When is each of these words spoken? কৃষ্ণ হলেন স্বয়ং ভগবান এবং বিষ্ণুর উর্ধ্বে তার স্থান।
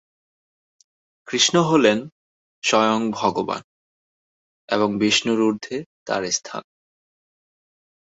কৃষ্ণ 1.27 1.55
হলেন 1.61 1.97
স্বয়ং 2.63 3.01
ভগবান 3.11 3.63
এবং 4.69 4.89
বিষ্ণুর 4.97 5.39
উর্ধ্বে 5.41 5.77
তার 6.05 6.23
স্থান। 6.31 6.63